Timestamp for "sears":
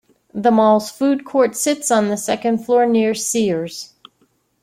3.13-3.93